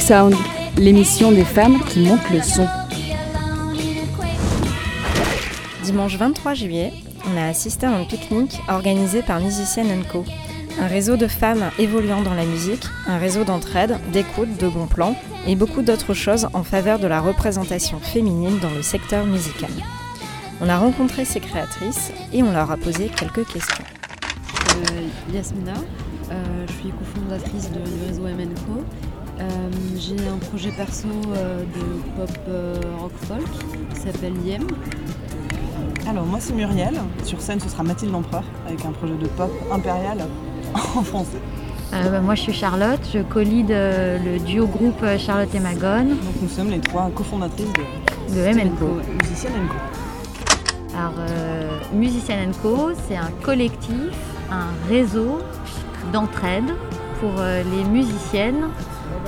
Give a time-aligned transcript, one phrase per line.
[0.00, 0.34] Sound,
[0.76, 2.66] l'émission des femmes qui montent le son.
[5.84, 6.92] Dimanche 23 juillet,
[7.26, 10.24] on a assisté à un pique-nique organisé par Musicienne Co.
[10.80, 15.16] Un réseau de femmes évoluant dans la musique, un réseau d'entraide, d'écoute, de bons plans
[15.46, 19.70] et beaucoup d'autres choses en faveur de la représentation féminine dans le secteur musical.
[20.60, 23.84] On a rencontré ces créatrices et on leur a posé quelques questions.
[24.92, 25.74] Euh, Yasmina,
[26.30, 28.84] euh, je suis cofondatrice du réseau MNCO.
[29.40, 33.46] Euh, J'ai un projet perso euh, de pop euh, rock folk
[33.94, 34.66] qui s'appelle Yem.
[36.08, 39.50] Alors moi c'est Muriel, sur scène ce sera Mathilde Empereur avec un projet de pop
[39.70, 40.26] impérial
[40.74, 41.38] en français.
[41.92, 46.08] Euh, bah, moi je suis Charlotte, je co-lead euh, le duo groupe Charlotte et Magone
[46.08, 49.00] Donc nous sommes les trois cofondatrices de de MNCO.
[49.22, 50.96] Musicienne Co.
[50.96, 54.12] Alors euh, Musicienne Co, c'est un collectif,
[54.50, 55.38] un réseau
[56.12, 56.70] d'entraide
[57.20, 58.68] pour euh, les musiciennes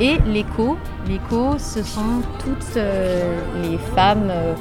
[0.00, 0.76] et l'écho.
[1.06, 4.54] L'écho, ce sont toutes euh, les femmes euh,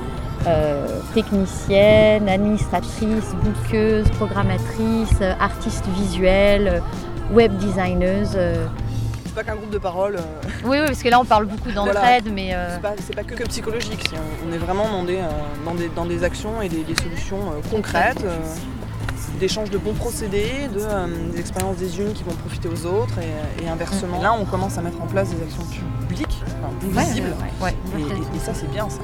[0.48, 6.82] euh, techniciennes, administratrices, bouqueuses, programmatrices, artistes visuelles,
[7.32, 8.26] web designers.
[8.36, 8.66] euh.
[9.26, 11.72] C'est pas qu'un groupe de parole, euh, Oui, oui, parce que là on parle beaucoup
[11.72, 14.10] d'entraide, mais c'est pas, pas que, que psychologique,
[14.48, 15.20] on, est vraiment dans des,
[15.66, 17.40] dans des, dans des actions et des, des solutions
[17.72, 18.24] concrètes,
[19.40, 23.16] d'échanges de bons procédés, de, euh, des expériences des unes qui vont profiter aux autres
[23.20, 24.22] et, et inversement.
[24.22, 25.64] Là on commence à mettre en place des actions
[26.08, 27.74] publiques, enfin, visibles, ouais.
[27.98, 29.00] et, et- et ça c'est bien ça.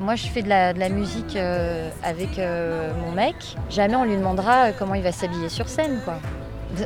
[0.00, 3.36] Moi, je fais de la, de la musique euh, avec euh, mon mec.
[3.70, 6.14] Jamais on lui demandera comment il va s'habiller sur scène, quoi.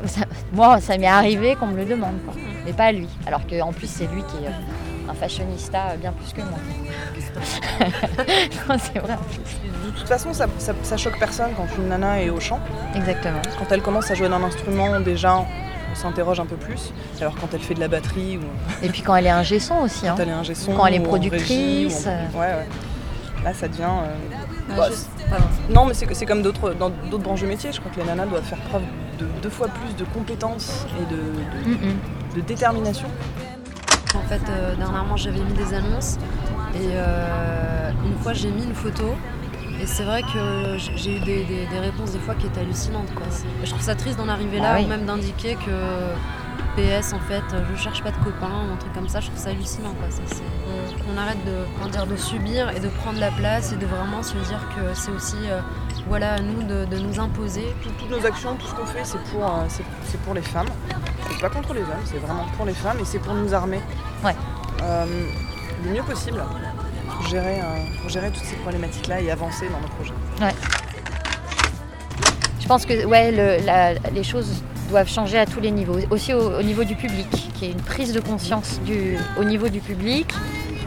[0.07, 2.35] Ça- moi, ça m'est arrivé qu'on me le demande, quoi.
[2.67, 3.09] Mais pas lui.
[3.27, 6.59] Alors qu'en plus, c'est lui qui est euh, un fashionista bien plus que moi.
[8.69, 9.17] Non, c'est vrai.
[9.97, 12.61] De toute façon ça, ça, ça choque personne quand une nana est au chant.
[12.95, 13.41] Exactement.
[13.59, 16.93] Quand elle commence à jouer d'un instrument, déjà, on s'interroge un peu plus.
[17.21, 18.43] Alors quand elle fait de la batterie ou
[18.85, 20.07] Et puis quand elle est ingé son aussi.
[20.07, 20.15] Hein.
[20.17, 22.69] quand elle est ingé son, Quand elle est productrice, régie, ou en- Ouais, ouais.
[23.45, 23.83] Là, ça devient.
[23.85, 24.89] euh, bah.
[25.71, 27.73] Non, mais c'est c'est comme d'autres dans d'autres branches de métier.
[27.73, 28.83] Je crois que les nanas doivent faire preuve
[29.19, 32.37] de deux fois plus de compétences et de, de- Mm, mm.
[32.37, 33.09] de détermination.
[34.15, 36.17] En fait, euh, dernièrement, j'avais mis des annonces
[36.75, 39.15] et euh, une fois, j'ai mis une photo.
[39.81, 43.13] Et c'est vrai que j'ai eu des, des- des réponses des fois qui étaient hallucinantes.
[43.15, 43.27] Quoi.
[43.63, 44.85] Je trouve ça triste d'en arriver là Ah oui.
[44.85, 46.15] ou même d'indiquer que
[46.77, 47.43] PS, en fait,
[47.75, 49.21] je cherche pas de copains ou un truc comme ça.
[49.21, 49.93] Je trouve ça hallucinant.
[49.99, 50.11] Quoi.
[50.11, 50.43] Ça, c'est-
[51.15, 54.23] on arrête de, comment dire, de subir et de prendre la place et de vraiment
[54.23, 55.61] se dire que c'est aussi euh,
[56.09, 57.75] voilà, à nous de, de nous imposer.
[57.83, 60.43] Tout- toutes nos actions, tout ce qu'on fait, c'est pour, euh, c'est c'est pour les
[60.43, 60.67] femmes.
[61.31, 63.81] C'est pas contre les hommes, c'est vraiment pour les femmes et c'est pour nous armer.
[64.25, 64.35] Ouais.
[64.83, 65.05] Euh,
[65.85, 66.43] le mieux possible
[67.17, 70.13] pour gérer, euh, pour gérer toutes ces problématiques-là et avancer dans nos projets.
[72.61, 75.99] Je pense que ouais, le- la- les choses doivent changer à tous les niveaux.
[76.11, 79.45] Aussi au, au niveau du public, qu'il y ait une prise de conscience du, au
[79.45, 80.27] niveau du public,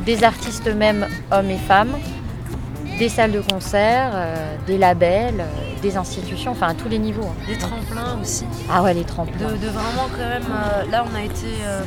[0.05, 1.97] des artistes eux-mêmes, hommes et femmes,
[2.97, 7.23] des salles de concert, euh, des labels, euh, des institutions, enfin à tous les niveaux.
[7.25, 7.35] hein.
[7.47, 8.45] Des tremplins aussi.
[8.69, 9.47] Ah ouais, les de, tremplins.
[9.51, 11.81] de vraiment quand même euh, là on a été euh,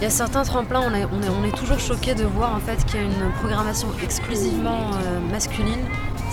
[0.00, 2.54] il y a certains tremplins on est, on est, on est toujours choqué de voir
[2.54, 5.84] en fait qu'il y a une programmation exclusivement euh, masculine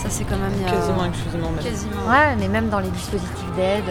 [0.01, 2.07] ça c'est quand même il y a Quasiment exclusivement quasiment.
[2.09, 3.83] Ouais, mais même dans les dispositifs d'aide.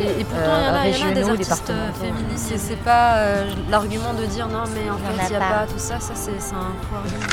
[0.00, 2.04] et, et pourtant Euh, il y a, il y en a des régionaux, artistes départementaux.
[2.04, 5.38] féministes et c'est pas euh, l'argument de dire non mais en fait il n'y a
[5.38, 5.54] pas.
[5.60, 7.26] pas tout ça ça c'est un faux argument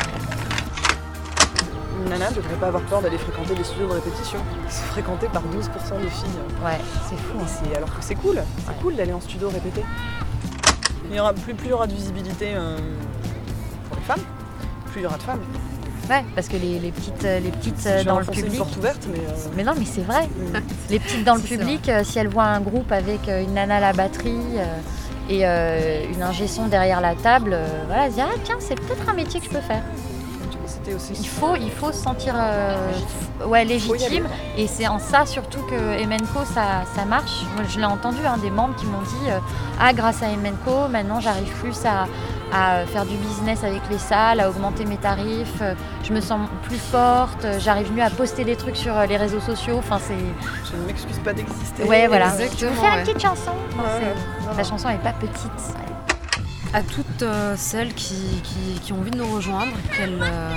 [2.03, 4.39] Une nana ne devrait pas avoir peur d'aller fréquenter des studios de répétition.
[4.67, 6.27] C'est fréquenté par 12% des filles.
[6.63, 6.79] Ouais,
[7.09, 7.37] c'est fou.
[7.39, 7.67] Hein.
[7.77, 8.75] alors que c'est cool, c'est Ouais.
[8.81, 9.83] cool d'aller en studio répéter.
[11.09, 12.77] Il y aura, plus, plus il y aura de visibilité euh,
[13.87, 14.23] pour les femmes,
[14.91, 15.41] plus il y aura de femmes.
[16.09, 18.51] Ouais, parce que les, les petites, euh, les petites euh, dans le public.
[18.51, 20.27] une porte ouverte, mais euh, Mais non, mais c'est vrai.
[20.89, 23.41] Les petites dans le Si, c'est public, euh, si elles voient un groupe avec euh,
[23.41, 24.65] une nana à la batterie euh,
[25.29, 28.57] et euh, une ingé son derrière la table, euh, voilà, elles se disent ah tiens
[28.59, 29.81] c'est peut-être un métier que je peux faire.
[30.91, 31.13] Aussi.
[31.19, 32.91] Il faut, il faut se sentir euh,
[33.45, 34.27] ouais, légitime
[34.57, 37.43] et c'est en ça surtout que Emenco ça, ça marche.
[37.55, 39.39] Moi je l'ai entendu, hein, des membres qui m'ont dit euh,
[39.79, 42.07] ah grâce à Emenco maintenant j'arrive plus à,
[42.53, 46.41] à faire du business avec les salles, à augmenter mes tarifs, euh, je me sens
[46.63, 49.75] plus forte, euh, j'arrive mieux à poster des trucs sur euh, les réseaux sociaux.
[49.77, 50.17] Enfin c'est
[50.71, 51.83] Je ne m'excuse pas d'exister.
[51.83, 52.27] Ouais, voilà.
[52.33, 52.99] Exactement, Je vais faire ouais.
[52.99, 53.51] une petite chanson.
[53.77, 54.55] Ouais, ouais.
[54.57, 55.51] La chanson n'est pas petite.
[56.73, 60.53] À toutes euh, celles qui, qui- ont envie de nous rejoindre, qu'elles euh,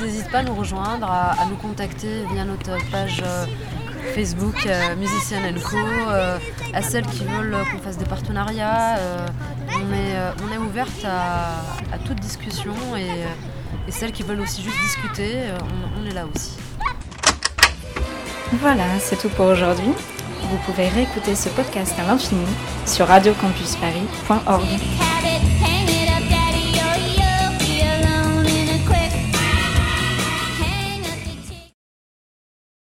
[0.00, 3.46] n'hésitent pas à nous rejoindre, à, nous contacter via notre page euh,
[4.14, 6.38] Facebook euh, Musicienne Co, euh,
[6.72, 8.96] à celles qui veulent qu'on fasse des partenariats.
[8.98, 9.26] euh,
[9.74, 11.60] on, est, euh, on est ouverte à,
[11.94, 15.58] à toute discussion et, euh, et celles qui veulent aussi juste discuter, euh,
[16.00, 16.52] on est là aussi.
[18.60, 19.92] Voilà, c'est tout pour aujourd'hui.
[20.50, 22.44] Vous pouvez réécouter ce podcast à l'infini
[22.86, 25.21] sur radiocampusparis.org.